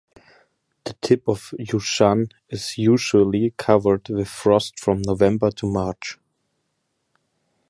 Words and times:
The 0.85 0.93
tip 0.93 1.27
of 1.27 1.53
Yushan 1.59 2.31
is 2.49 2.75
usually 2.79 3.51
covered 3.55 4.09
with 4.09 4.29
frost 4.29 4.79
from 4.79 5.03
November 5.03 5.51
to 5.51 5.67
March. 5.71 6.17